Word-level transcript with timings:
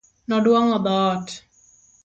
Noduong'o 0.29 0.79
dhoot. 0.85 1.29